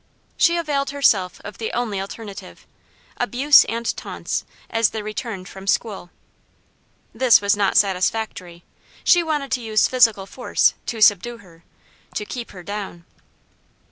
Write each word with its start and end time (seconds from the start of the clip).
She 0.35 0.57
availed 0.57 0.89
herself 0.89 1.39
of 1.43 1.59
the 1.59 1.71
only 1.73 2.01
alternative, 2.01 2.65
abuse 3.17 3.65
and 3.65 3.85
taunts, 3.95 4.45
as 4.67 4.89
they 4.89 5.03
returned 5.03 5.47
from 5.47 5.67
school. 5.67 6.09
This 7.13 7.39
was 7.39 7.55
not 7.55 7.77
satisfactory; 7.77 8.63
she 9.03 9.21
wanted 9.21 9.51
to 9.51 9.61
use 9.61 9.87
physical 9.87 10.25
force 10.25 10.73
"to 10.87 11.01
subdue 11.01 11.37
her," 11.37 11.63
to 12.15 12.25
"keep 12.25 12.49
her 12.49 12.63
down." 12.63 13.05